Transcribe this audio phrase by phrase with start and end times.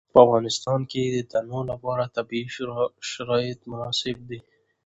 [0.13, 2.47] په افغانستان کې د تنوع لپاره طبیعي
[3.11, 4.39] شرایط مناسب دي.